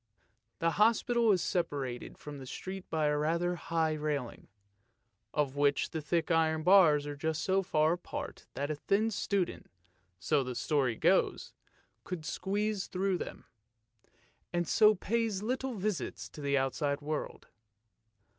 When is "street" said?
2.47-2.89